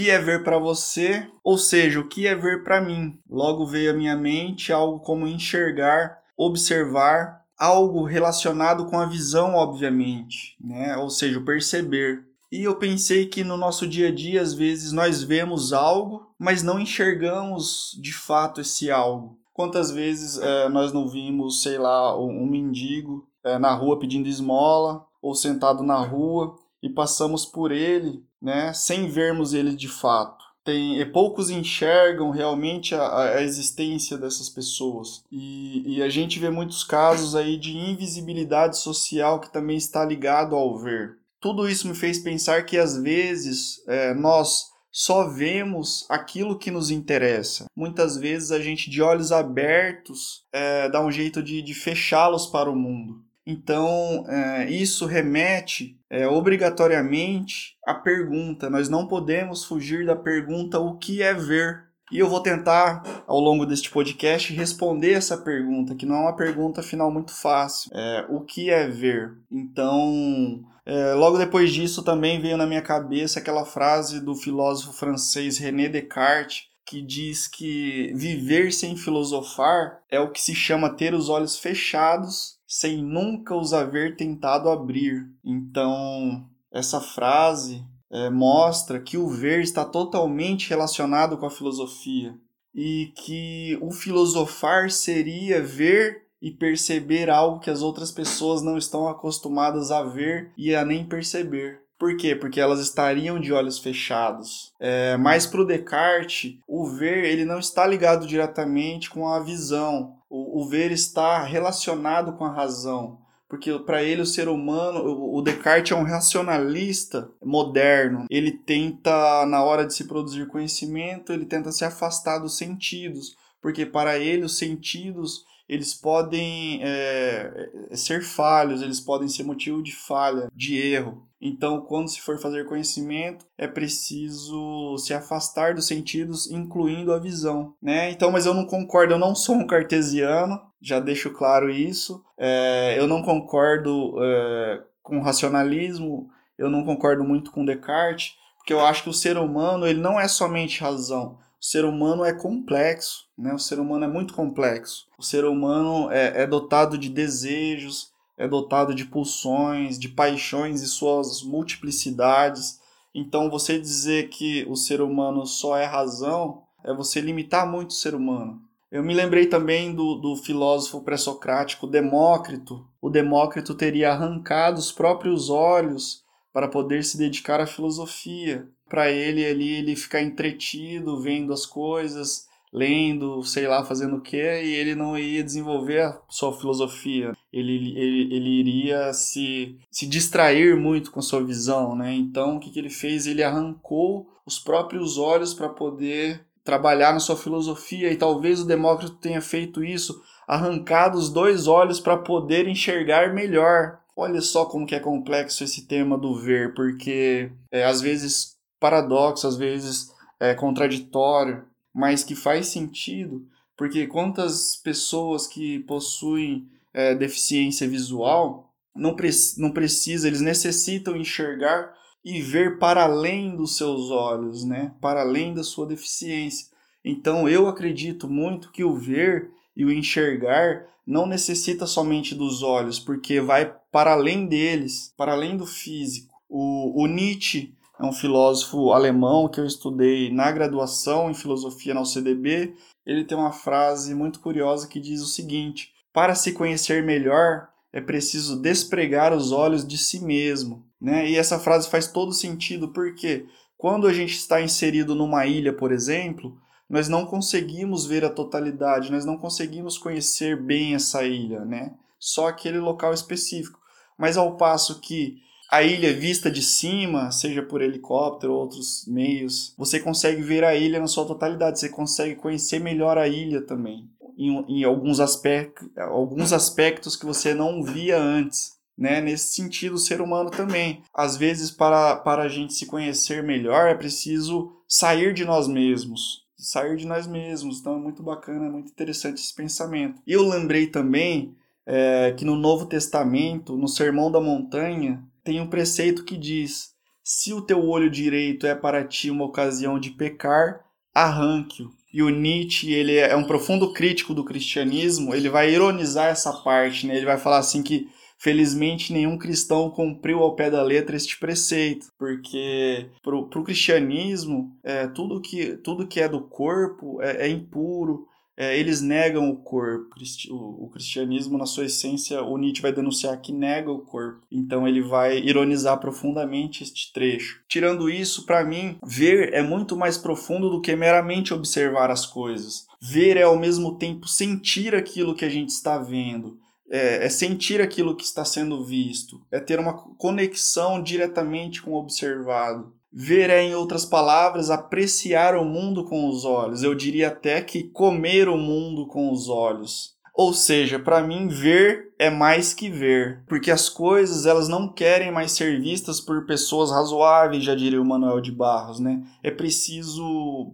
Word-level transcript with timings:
que 0.00 0.08
é 0.08 0.18
ver 0.18 0.42
para 0.42 0.58
você, 0.58 1.28
ou 1.44 1.58
seja, 1.58 2.00
o 2.00 2.08
que 2.08 2.26
é 2.26 2.34
ver 2.34 2.64
para 2.64 2.80
mim. 2.80 3.18
Logo 3.28 3.66
veio 3.66 3.90
à 3.90 3.94
minha 3.94 4.16
mente 4.16 4.72
algo 4.72 5.00
como 5.00 5.26
enxergar, 5.26 6.16
observar, 6.38 7.42
algo 7.58 8.02
relacionado 8.04 8.86
com 8.86 8.98
a 8.98 9.04
visão, 9.04 9.56
obviamente, 9.56 10.56
né? 10.58 10.96
Ou 10.96 11.10
seja, 11.10 11.38
perceber. 11.42 12.24
E 12.50 12.62
eu 12.62 12.76
pensei 12.76 13.26
que 13.26 13.44
no 13.44 13.58
nosso 13.58 13.86
dia 13.86 14.08
a 14.08 14.10
dia, 14.10 14.40
às 14.40 14.54
vezes, 14.54 14.90
nós 14.90 15.22
vemos 15.22 15.74
algo, 15.74 16.32
mas 16.38 16.62
não 16.62 16.80
enxergamos 16.80 17.94
de 18.00 18.14
fato 18.14 18.62
esse 18.62 18.90
algo. 18.90 19.38
Quantas 19.52 19.90
vezes 19.90 20.38
é, 20.38 20.70
nós 20.70 20.94
não 20.94 21.10
vimos, 21.10 21.62
sei 21.62 21.76
lá, 21.76 22.18
um, 22.18 22.44
um 22.44 22.46
mendigo 22.46 23.28
é, 23.44 23.58
na 23.58 23.74
rua 23.74 23.98
pedindo 23.98 24.30
esmola, 24.30 25.04
ou 25.20 25.34
sentado 25.34 25.82
na 25.82 25.98
rua, 25.98 26.56
e 26.82 26.88
passamos 26.88 27.44
por 27.44 27.70
ele, 27.70 28.24
né, 28.40 28.72
sem 28.72 29.08
vermos 29.08 29.54
ele 29.54 29.74
de 29.74 29.88
fato. 29.88 30.44
Tem, 30.62 31.00
e 31.00 31.06
poucos 31.06 31.48
enxergam 31.48 32.30
realmente 32.30 32.94
a, 32.94 33.36
a 33.36 33.42
existência 33.42 34.18
dessas 34.18 34.48
pessoas. 34.48 35.24
E, 35.32 35.96
e, 35.96 36.02
a 36.02 36.08
gente 36.08 36.38
vê 36.38 36.50
muitos 36.50 36.84
casos 36.84 37.34
aí 37.34 37.56
de 37.56 37.76
invisibilidade 37.76 38.78
social 38.78 39.40
que 39.40 39.50
também 39.50 39.78
está 39.78 40.04
ligado 40.04 40.54
ao 40.54 40.78
ver. 40.78 41.16
Tudo 41.40 41.66
isso 41.66 41.88
me 41.88 41.94
fez 41.94 42.18
pensar 42.18 42.66
que 42.66 42.76
às 42.76 42.96
vezes 42.98 43.82
é, 43.88 44.12
nós 44.12 44.70
só 44.92 45.28
vemos 45.28 46.04
aquilo 46.10 46.58
que 46.58 46.70
nos 46.70 46.90
interessa. 46.90 47.66
Muitas 47.74 48.16
vezes 48.16 48.50
a 48.50 48.60
gente, 48.60 48.90
de 48.90 49.00
olhos 49.00 49.32
abertos, 49.32 50.44
é, 50.52 50.88
dá 50.90 51.00
um 51.00 51.10
jeito 51.10 51.42
de, 51.42 51.62
de 51.62 51.74
fechá-los 51.74 52.46
para 52.46 52.70
o 52.70 52.76
mundo. 52.76 53.24
Então, 53.50 54.24
é, 54.28 54.70
isso 54.70 55.06
remete 55.06 55.98
é, 56.08 56.28
obrigatoriamente 56.28 57.76
à 57.84 57.94
pergunta. 57.94 58.70
Nós 58.70 58.88
não 58.88 59.08
podemos 59.08 59.64
fugir 59.64 60.06
da 60.06 60.14
pergunta: 60.14 60.78
o 60.78 60.96
que 60.96 61.20
é 61.20 61.34
ver? 61.34 61.90
E 62.12 62.18
eu 62.18 62.28
vou 62.28 62.40
tentar, 62.40 63.02
ao 63.26 63.38
longo 63.38 63.64
deste 63.64 63.90
podcast, 63.90 64.52
responder 64.52 65.12
essa 65.12 65.38
pergunta, 65.38 65.94
que 65.94 66.06
não 66.06 66.16
é 66.16 66.20
uma 66.20 66.36
pergunta 66.36 66.82
final 66.82 67.10
muito 67.10 67.32
fácil. 67.32 67.90
É, 67.94 68.26
o 68.28 68.40
que 68.40 68.70
é 68.70 68.86
ver? 68.88 69.32
Então, 69.50 70.60
é, 70.86 71.14
logo 71.14 71.38
depois 71.38 71.72
disso, 71.72 72.04
também 72.04 72.40
veio 72.40 72.56
na 72.56 72.66
minha 72.66 72.82
cabeça 72.82 73.38
aquela 73.38 73.64
frase 73.64 74.20
do 74.20 74.34
filósofo 74.34 74.92
francês 74.92 75.58
René 75.58 75.88
Descartes, 75.88 76.69
que 76.90 77.00
diz 77.00 77.46
que 77.46 78.12
viver 78.16 78.72
sem 78.72 78.96
filosofar 78.96 80.02
é 80.10 80.18
o 80.18 80.32
que 80.32 80.40
se 80.40 80.56
chama 80.56 80.90
ter 80.90 81.14
os 81.14 81.28
olhos 81.28 81.56
fechados 81.56 82.58
sem 82.66 83.00
nunca 83.00 83.54
os 83.54 83.72
haver 83.72 84.16
tentado 84.16 84.68
abrir. 84.68 85.24
Então, 85.44 86.44
essa 86.72 87.00
frase 87.00 87.84
é, 88.10 88.28
mostra 88.28 88.98
que 89.00 89.16
o 89.16 89.28
ver 89.28 89.60
está 89.60 89.84
totalmente 89.84 90.68
relacionado 90.68 91.38
com 91.38 91.46
a 91.46 91.50
filosofia 91.50 92.36
e 92.74 93.12
que 93.14 93.78
o 93.80 93.92
filosofar 93.92 94.90
seria 94.90 95.62
ver 95.62 96.26
e 96.42 96.50
perceber 96.50 97.30
algo 97.30 97.60
que 97.60 97.70
as 97.70 97.82
outras 97.82 98.10
pessoas 98.10 98.62
não 98.62 98.76
estão 98.76 99.06
acostumadas 99.06 99.92
a 99.92 100.02
ver 100.02 100.50
e 100.56 100.74
a 100.74 100.84
nem 100.84 101.06
perceber. 101.06 101.82
Por 102.00 102.16
quê? 102.16 102.34
Porque 102.34 102.58
elas 102.58 102.80
estariam 102.80 103.38
de 103.38 103.52
olhos 103.52 103.78
fechados. 103.78 104.72
É, 104.80 105.18
mas 105.18 105.46
para 105.46 105.60
o 105.60 105.66
Descartes, 105.66 106.56
o 106.66 106.86
ver 106.86 107.24
ele 107.24 107.44
não 107.44 107.58
está 107.58 107.86
ligado 107.86 108.26
diretamente 108.26 109.10
com 109.10 109.28
a 109.28 109.38
visão, 109.38 110.16
o, 110.30 110.62
o 110.62 110.66
ver 110.66 110.92
está 110.92 111.44
relacionado 111.44 112.32
com 112.32 112.46
a 112.46 112.52
razão 112.52 113.18
porque 113.50 113.76
para 113.80 114.00
ele 114.00 114.22
o 114.22 114.26
ser 114.26 114.48
humano, 114.48 115.00
o 115.04 115.42
Descartes 115.42 115.90
é 115.90 115.96
um 115.96 116.04
racionalista 116.04 117.28
moderno. 117.44 118.26
Ele 118.30 118.52
tenta, 118.52 119.44
na 119.44 119.64
hora 119.64 119.84
de 119.84 119.92
se 119.92 120.04
produzir 120.04 120.46
conhecimento, 120.46 121.32
ele 121.32 121.44
tenta 121.44 121.72
se 121.72 121.84
afastar 121.84 122.38
dos 122.38 122.56
sentidos, 122.56 123.36
porque 123.60 123.86
para 123.86 124.18
ele 124.18 124.44
os 124.44 124.58
sentidos 124.58 125.44
eles 125.70 125.94
podem 125.94 126.80
é, 126.82 127.70
ser 127.92 128.24
falhos, 128.24 128.82
eles 128.82 129.00
podem 129.00 129.28
ser 129.28 129.44
motivo 129.44 129.80
de 129.80 129.94
falha, 129.94 130.50
de 130.52 130.76
erro. 130.76 131.28
Então, 131.40 131.80
quando 131.80 132.08
se 132.08 132.20
for 132.20 132.38
fazer 132.38 132.66
conhecimento, 132.66 133.46
é 133.56 133.68
preciso 133.68 134.98
se 134.98 135.14
afastar 135.14 135.74
dos 135.74 135.86
sentidos, 135.86 136.50
incluindo 136.50 137.12
a 137.12 137.20
visão, 137.20 137.72
né? 137.80 138.10
Então, 138.10 138.32
mas 138.32 138.46
eu 138.46 138.52
não 138.52 138.66
concordo, 138.66 139.14
eu 139.14 139.18
não 139.18 139.32
sou 139.32 139.54
um 139.54 139.66
cartesiano, 139.66 140.60
já 140.82 140.98
deixo 140.98 141.30
claro 141.30 141.70
isso. 141.70 142.20
É, 142.36 142.96
eu 142.98 143.06
não 143.06 143.22
concordo 143.22 144.16
é, 144.20 144.82
com 145.00 145.20
racionalismo, 145.20 146.28
eu 146.58 146.68
não 146.68 146.84
concordo 146.84 147.22
muito 147.22 147.52
com 147.52 147.64
Descartes, 147.64 148.34
porque 148.58 148.72
eu 148.72 148.84
acho 148.84 149.04
que 149.04 149.08
o 149.08 149.14
ser 149.14 149.38
humano 149.38 149.86
ele 149.86 150.00
não 150.00 150.18
é 150.18 150.26
somente 150.26 150.80
razão. 150.80 151.38
O 151.60 151.64
ser 151.64 151.84
humano 151.84 152.24
é 152.24 152.32
complexo, 152.32 153.26
né? 153.36 153.52
O 153.52 153.58
ser 153.58 153.78
humano 153.78 154.04
é 154.04 154.08
muito 154.08 154.32
complexo. 154.32 155.06
O 155.18 155.22
ser 155.22 155.44
humano 155.44 156.10
é, 156.10 156.42
é 156.42 156.46
dotado 156.46 156.96
de 156.96 157.10
desejos, 157.10 158.10
é 158.38 158.48
dotado 158.48 158.94
de 158.94 159.04
pulsões, 159.04 159.98
de 159.98 160.08
paixões 160.08 160.80
e 160.80 160.86
suas 160.86 161.42
multiplicidades. 161.42 162.80
Então, 163.14 163.50
você 163.50 163.78
dizer 163.78 164.30
que 164.30 164.64
o 164.70 164.74
ser 164.74 165.02
humano 165.02 165.44
só 165.44 165.76
é 165.76 165.84
razão 165.84 166.62
é 166.82 166.94
você 166.94 167.20
limitar 167.20 167.70
muito 167.70 167.90
o 167.90 167.94
ser 167.94 168.14
humano. 168.14 168.62
Eu 168.90 169.04
me 169.04 169.12
lembrei 169.12 169.46
também 169.46 169.94
do, 169.94 170.14
do 170.14 170.36
filósofo 170.36 171.02
pré-socrático 171.02 171.86
Demócrito. 171.86 172.84
O 173.02 173.10
Demócrito 173.10 173.74
teria 173.74 174.12
arrancado 174.12 174.78
os 174.78 174.90
próprios 174.90 175.50
olhos 175.50 176.24
para 176.52 176.68
poder 176.68 177.04
se 177.04 177.16
dedicar 177.16 177.60
à 177.60 177.66
filosofia. 177.66 178.68
Para 178.88 179.10
ele 179.10 179.44
ali 179.44 179.76
ele 179.76 179.96
ficar 179.96 180.20
entretido 180.20 181.20
vendo 181.20 181.52
as 181.52 181.64
coisas, 181.64 182.48
lendo, 182.72 183.42
sei 183.42 183.66
lá, 183.66 183.84
fazendo 183.84 184.16
o 184.16 184.20
que, 184.20 184.36
e 184.36 184.74
ele 184.74 184.94
não 184.94 185.18
ia 185.18 185.42
desenvolver 185.42 186.02
a 186.02 186.20
sua 186.28 186.52
filosofia. 186.52 187.32
Ele, 187.52 187.98
ele, 187.98 188.34
ele 188.34 188.50
iria 188.60 189.12
se, 189.12 189.76
se 189.90 190.06
distrair 190.06 190.76
muito 190.76 191.10
com 191.10 191.20
sua 191.20 191.44
visão, 191.44 191.96
né? 191.96 192.14
Então, 192.14 192.56
o 192.56 192.60
que, 192.60 192.70
que 192.70 192.78
ele 192.78 192.90
fez? 192.90 193.26
Ele 193.26 193.42
arrancou 193.42 194.28
os 194.46 194.58
próprios 194.58 195.18
olhos 195.18 195.52
para 195.52 195.68
poder 195.68 196.44
trabalhar 196.62 197.12
na 197.12 197.20
sua 197.20 197.36
filosofia, 197.36 198.12
e 198.12 198.16
talvez 198.16 198.60
o 198.60 198.66
Demócrito 198.66 199.16
tenha 199.16 199.40
feito 199.40 199.82
isso, 199.82 200.22
arrancado 200.46 201.18
os 201.18 201.30
dois 201.30 201.66
olhos 201.66 201.98
para 201.98 202.16
poder 202.16 202.68
enxergar 202.68 203.34
melhor. 203.34 203.98
Olha 204.22 204.42
só 204.42 204.66
como 204.66 204.84
que 204.84 204.94
é 204.94 205.00
complexo 205.00 205.64
esse 205.64 205.86
tema 205.86 206.18
do 206.18 206.34
ver, 206.34 206.74
porque 206.74 207.50
é, 207.72 207.84
às 207.86 208.02
vezes 208.02 208.54
paradoxo, 208.78 209.46
às 209.46 209.56
vezes 209.56 210.12
é 210.38 210.52
contraditório, 210.52 211.64
mas 211.90 212.22
que 212.22 212.34
faz 212.34 212.66
sentido, 212.66 213.48
porque 213.74 214.06
quantas 214.06 214.76
pessoas 214.76 215.46
que 215.46 215.78
possuem 215.84 216.68
é, 216.92 217.14
deficiência 217.14 217.88
visual 217.88 218.70
não, 218.94 219.16
pre 219.16 219.30
não 219.56 219.70
precisa, 219.70 220.28
eles 220.28 220.42
necessitam 220.42 221.16
enxergar 221.16 221.90
e 222.22 222.42
ver 222.42 222.78
para 222.78 223.04
além 223.04 223.56
dos 223.56 223.78
seus 223.78 224.10
olhos, 224.10 224.66
né? 224.66 224.92
Para 225.00 225.22
além 225.22 225.54
da 225.54 225.64
sua 225.64 225.86
deficiência. 225.86 226.66
Então 227.02 227.48
eu 227.48 227.66
acredito 227.66 228.28
muito 228.28 228.70
que 228.70 228.84
o 228.84 228.94
ver 228.94 229.50
e 229.74 229.82
o 229.82 229.90
enxergar 229.90 230.84
não 231.10 231.26
necessita 231.26 231.88
somente 231.88 232.36
dos 232.36 232.62
olhos, 232.62 233.00
porque 233.00 233.40
vai 233.40 233.74
para 233.90 234.12
além 234.12 234.46
deles, 234.46 235.12
para 235.16 235.32
além 235.32 235.56
do 235.56 235.66
físico. 235.66 236.32
O, 236.48 237.02
o 237.02 237.06
Nietzsche 237.08 237.74
é 237.98 238.04
um 238.04 238.12
filósofo 238.12 238.92
alemão 238.92 239.48
que 239.48 239.58
eu 239.58 239.66
estudei 239.66 240.32
na 240.32 240.52
graduação 240.52 241.28
em 241.28 241.34
filosofia 241.34 241.94
na 241.94 242.02
UCDB. 242.02 242.76
Ele 243.04 243.24
tem 243.24 243.36
uma 243.36 243.50
frase 243.50 244.14
muito 244.14 244.38
curiosa 244.38 244.86
que 244.86 245.00
diz 245.00 245.20
o 245.20 245.26
seguinte: 245.26 245.92
Para 246.12 246.36
se 246.36 246.52
conhecer 246.52 247.02
melhor, 247.02 247.68
é 247.92 248.00
preciso 248.00 248.62
despregar 248.62 249.32
os 249.32 249.50
olhos 249.50 249.84
de 249.84 249.98
si 249.98 250.24
mesmo. 250.24 250.86
Né? 251.00 251.28
E 251.28 251.36
essa 251.36 251.58
frase 251.58 251.90
faz 251.90 252.06
todo 252.06 252.32
sentido 252.32 252.92
porque 252.92 253.46
quando 253.76 254.06
a 254.06 254.12
gente 254.12 254.34
está 254.34 254.62
inserido 254.62 255.16
numa 255.16 255.44
ilha, 255.44 255.72
por 255.72 255.90
exemplo, 255.90 256.56
nós 256.90 257.08
não 257.08 257.24
conseguimos 257.24 258.04
ver 258.04 258.24
a 258.24 258.28
totalidade, 258.28 259.12
nós 259.12 259.24
não 259.24 259.38
conseguimos 259.38 259.96
conhecer 259.96 260.60
bem 260.60 260.96
essa 260.96 261.24
ilha, 261.24 261.64
né? 261.64 261.94
Só 262.18 262.48
aquele 262.48 262.80
local 262.80 263.14
específico. 263.14 263.78
Mas 264.18 264.36
ao 264.36 264.56
passo 264.56 265.00
que 265.00 265.38
a 265.70 265.84
ilha 265.84 266.12
vista 266.12 266.50
de 266.50 266.60
cima, 266.60 267.30
seja 267.30 267.62
por 267.62 267.80
helicóptero 267.80 268.52
ou 268.52 268.62
outros 268.62 269.06
meios, 269.06 269.72
você 269.78 270.00
consegue 270.00 270.42
ver 270.42 270.64
a 270.64 270.74
ilha 270.74 270.98
na 270.98 271.06
sua 271.06 271.24
totalidade, 271.24 271.78
você 271.78 271.88
consegue 271.88 272.34
conhecer 272.34 272.80
melhor 272.80 273.16
a 273.16 273.28
ilha 273.28 273.62
também, 273.62 274.10
em, 274.36 274.80
em 274.80 274.84
alguns, 274.84 275.20
aspectos, 275.20 275.88
alguns 275.96 276.52
aspectos 276.52 277.14
que 277.14 277.24
você 277.24 277.54
não 277.54 277.84
via 277.84 278.20
antes. 278.20 278.72
Né? 278.98 279.20
Nesse 279.20 279.54
sentido, 279.54 279.94
o 279.94 279.98
ser 279.98 280.20
humano 280.20 280.50
também. 280.50 281.02
Às 281.14 281.36
vezes, 281.36 281.70
para, 281.70 282.16
para 282.16 282.42
a 282.42 282.48
gente 282.48 282.74
se 282.74 282.84
conhecer 282.84 283.42
melhor, 283.42 283.88
é 283.88 283.94
preciso 283.94 284.72
sair 284.88 285.32
de 285.32 285.44
nós 285.44 285.68
mesmos. 285.68 286.49
Sair 286.60 286.96
de 286.96 287.06
nós 287.06 287.26
mesmos. 287.26 287.80
Então 287.80 287.96
é 287.96 287.98
muito 287.98 288.22
bacana, 288.22 288.66
é 288.66 288.70
muito 288.70 288.90
interessante 288.90 289.40
esse 289.40 289.54
pensamento. 289.54 290.20
E 290.26 290.32
eu 290.32 290.46
lembrei 290.46 290.86
também 290.86 291.54
é, 291.86 292.32
que 292.36 292.44
no 292.44 292.56
Novo 292.56 292.86
Testamento, 292.86 293.76
no 293.76 293.88
Sermão 293.88 294.30
da 294.30 294.40
Montanha, 294.40 295.22
tem 295.42 295.60
um 295.60 295.66
preceito 295.66 296.24
que 296.24 296.36
diz: 296.36 296.92
Se 297.24 297.52
o 297.52 297.62
teu 297.62 297.84
olho 297.84 298.10
direito 298.10 298.66
é 298.66 298.74
para 298.74 299.04
ti 299.04 299.30
uma 299.30 299.44
ocasião 299.44 299.98
de 299.98 300.10
pecar, 300.10 300.84
arranque-o. 301.14 301.90
E 302.12 302.22
o 302.22 302.28
Nietzsche, 302.28 302.92
ele 302.92 303.16
é 303.16 303.36
um 303.36 303.44
profundo 303.44 303.92
crítico 303.92 304.34
do 304.34 304.44
cristianismo, 304.44 305.32
ele 305.32 305.48
vai 305.48 305.72
ironizar 305.72 306.26
essa 306.26 306.52
parte, 306.52 307.06
né? 307.06 307.16
Ele 307.16 307.26
vai 307.26 307.38
falar 307.38 307.58
assim 307.58 307.82
que 307.82 308.08
felizmente 308.40 309.12
nenhum 309.12 309.36
cristão 309.36 309.90
cumpriu 309.90 310.40
ao 310.40 310.56
pé 310.56 310.70
da 310.70 310.82
letra 310.82 311.14
este 311.14 311.38
preceito, 311.38 312.06
porque 312.18 313.06
pro, 313.22 313.48
pro 313.48 313.62
cristianismo, 313.62 314.74
é, 314.82 315.06
tudo, 315.06 315.40
que, 315.40 315.76
tudo 315.76 316.06
que 316.06 316.20
é 316.20 316.28
do 316.28 316.40
corpo 316.40 317.20
é, 317.20 317.46
é 317.46 317.48
impuro, 317.48 318.26
é, 318.56 318.78
eles 318.78 319.00
negam 319.00 319.48
o 319.48 319.56
corpo. 319.56 320.14
O, 320.50 320.90
cristianismo, 320.90 321.56
na 321.56 321.64
sua 321.64 321.86
essência, 321.86 322.42
o 322.42 322.58
Nietzsche 322.58 322.82
vai 322.82 322.92
denunciar 322.92 323.40
que 323.40 323.52
nega 323.52 323.90
o 323.90 324.00
corpo. 324.00 324.42
Então 324.52 324.86
ele 324.86 325.00
vai 325.00 325.38
ironizar 325.38 325.98
profundamente 325.98 326.82
este 326.82 327.10
trecho. 327.10 327.62
Tirando 327.66 328.10
isso, 328.10 328.44
para 328.44 328.62
mim, 328.62 328.98
ver 329.02 329.54
é 329.54 329.62
muito 329.62 329.96
mais 329.96 330.18
profundo 330.18 330.68
do 330.68 330.82
que 330.82 330.94
meramente 330.94 331.54
observar 331.54 332.10
as 332.10 332.26
coisas. 332.26 332.86
Ver 333.00 333.38
é 333.38 333.44
ao 333.44 333.58
mesmo 333.58 333.96
tempo 333.96 334.28
sentir 334.28 334.94
aquilo 334.94 335.34
que 335.34 335.46
a 335.46 335.50
gente 335.50 335.70
está 335.70 335.96
vendo. 335.96 336.58
É, 336.90 337.24
é, 337.24 337.28
sentir 337.28 337.80
aquilo 337.80 338.16
que 338.16 338.24
está 338.24 338.44
sendo 338.44 338.84
visto, 338.84 339.40
é 339.50 339.60
ter 339.60 339.78
uma 339.78 339.92
conexão 339.92 341.00
diretamente 341.00 341.82
com 341.82 341.92
o 341.92 341.98
observado. 341.98 342.92
Ver 343.12 343.48
é, 343.48 343.62
em 343.62 343.74
outras 343.74 344.04
palavras, 344.04 344.70
apreciar 344.70 345.56
o 345.56 345.64
mundo 345.64 346.04
com 346.04 346.28
os 346.28 346.44
olhos. 346.44 346.82
Eu 346.82 346.94
diria 346.94 347.28
até 347.28 347.60
que 347.62 347.84
comer 347.84 348.48
o 348.48 348.56
mundo 348.56 349.06
com 349.06 349.32
os 349.32 349.48
olhos. 349.48 350.16
Ou 350.34 350.54
seja, 350.54 350.98
para 350.98 351.22
mim 351.22 351.48
ver 351.48 352.14
é 352.18 352.30
mais 352.30 352.72
que 352.72 352.88
ver, 352.88 353.42
porque 353.46 353.70
as 353.70 353.88
coisas 353.88 354.46
elas 354.46 354.68
não 354.68 354.88
querem 354.88 355.30
mais 355.30 355.52
ser 355.52 355.80
vistas 355.80 356.20
por 356.20 356.46
pessoas 356.46 356.90
razoáveis, 356.90 357.64
já 357.64 357.74
diria 357.74 358.00
o 358.00 358.04
Manuel 358.04 358.40
de 358.40 358.50
Barros, 358.50 359.00
né? 359.00 359.22
É 359.42 359.50
preciso 359.50 360.72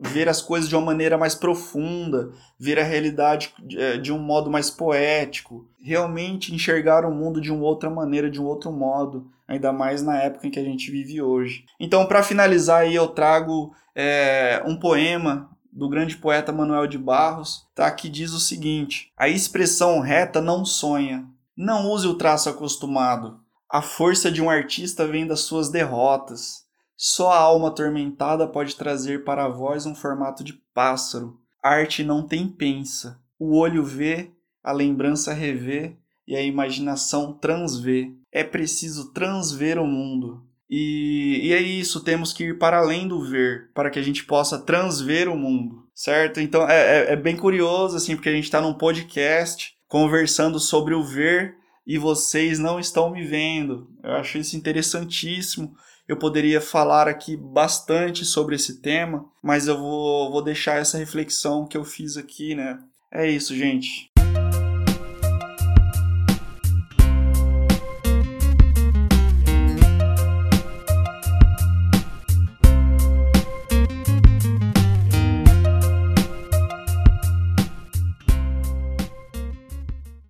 ver 0.00 0.28
as 0.28 0.42
coisas 0.42 0.68
de 0.68 0.76
uma 0.76 0.84
maneira 0.84 1.16
mais 1.16 1.34
profunda, 1.34 2.32
ver 2.58 2.78
a 2.78 2.84
realidade 2.84 3.54
é, 3.76 3.96
de 3.96 4.12
um 4.12 4.18
modo 4.18 4.50
mais 4.50 4.70
poético, 4.70 5.68
realmente 5.80 6.54
enxergar 6.54 7.04
o 7.04 7.14
mundo 7.14 7.40
de 7.40 7.50
uma 7.50 7.64
outra 7.64 7.88
maneira, 7.88 8.30
de 8.30 8.40
um 8.40 8.44
outro 8.44 8.70
modo, 8.70 9.30
ainda 9.48 9.72
mais 9.72 10.02
na 10.02 10.20
época 10.20 10.46
em 10.46 10.50
que 10.50 10.58
a 10.58 10.64
gente 10.64 10.90
vive 10.90 11.22
hoje. 11.22 11.64
Então, 11.80 12.06
para 12.06 12.22
finalizar 12.22 12.82
aí, 12.82 12.94
eu 12.94 13.08
trago 13.08 13.72
é, 13.94 14.62
um 14.66 14.76
poema 14.76 15.50
do 15.72 15.88
grande 15.88 16.16
poeta 16.16 16.52
Manuel 16.52 16.86
de 16.86 16.98
Barros, 16.98 17.66
tá? 17.74 17.90
que 17.90 18.08
diz 18.08 18.32
o 18.32 18.40
seguinte: 18.40 19.12
A 19.16 19.28
expressão 19.28 20.00
reta 20.00 20.40
não 20.40 20.64
sonha, 20.64 21.26
não 21.56 21.90
use 21.90 22.06
o 22.06 22.14
traço 22.14 22.48
acostumado. 22.48 23.40
A 23.68 23.82
força 23.82 24.30
de 24.30 24.40
um 24.40 24.48
artista 24.48 25.06
vem 25.06 25.26
das 25.26 25.40
suas 25.40 25.68
derrotas. 25.68 26.65
Só 26.96 27.30
a 27.30 27.38
alma 27.38 27.68
atormentada 27.68 28.48
pode 28.48 28.74
trazer 28.74 29.24
para 29.24 29.44
a 29.44 29.48
voz 29.48 29.84
um 29.84 29.94
formato 29.94 30.42
de 30.42 30.54
pássaro. 30.72 31.38
arte 31.62 32.02
não 32.02 32.26
tem 32.26 32.48
pensa. 32.48 33.20
O 33.38 33.56
olho 33.58 33.84
vê, 33.84 34.30
a 34.64 34.72
lembrança 34.72 35.32
revê 35.32 35.96
e 36.26 36.34
a 36.34 36.42
imaginação 36.42 37.34
transvê. 37.34 38.10
É 38.32 38.42
preciso 38.42 39.12
transver 39.12 39.78
o 39.78 39.86
mundo. 39.86 40.42
E, 40.68 41.40
e 41.44 41.52
é 41.52 41.60
isso, 41.60 42.02
temos 42.02 42.32
que 42.32 42.44
ir 42.44 42.58
para 42.58 42.78
além 42.78 43.06
do 43.06 43.22
ver, 43.22 43.70
para 43.72 43.88
que 43.88 43.98
a 43.98 44.02
gente 44.02 44.24
possa 44.24 44.58
transver 44.58 45.28
o 45.28 45.36
mundo, 45.36 45.86
certo? 45.94 46.40
Então 46.40 46.68
é, 46.68 47.10
é, 47.10 47.12
é 47.12 47.16
bem 47.16 47.36
curioso, 47.36 47.96
assim, 47.96 48.16
porque 48.16 48.28
a 48.28 48.32
gente 48.32 48.44
está 48.44 48.60
num 48.60 48.74
podcast 48.74 49.74
conversando 49.86 50.58
sobre 50.58 50.92
o 50.92 51.04
ver 51.04 51.54
e 51.86 51.96
vocês 51.98 52.58
não 52.58 52.80
estão 52.80 53.10
me 53.10 53.22
vendo. 53.22 53.88
Eu 54.02 54.14
acho 54.14 54.38
isso 54.38 54.56
interessantíssimo 54.56 55.72
eu 56.08 56.16
poderia 56.16 56.60
falar 56.60 57.08
aqui 57.08 57.36
bastante 57.36 58.24
sobre 58.24 58.54
esse 58.54 58.80
tema, 58.80 59.26
mas 59.42 59.66
eu 59.66 59.76
vou, 59.78 60.30
vou 60.30 60.42
deixar 60.42 60.78
essa 60.78 60.98
reflexão 60.98 61.66
que 61.66 61.76
eu 61.76 61.84
fiz 61.84 62.16
aqui, 62.16 62.54
né? 62.54 62.78
É 63.12 63.28
isso, 63.28 63.54
gente. 63.54 64.15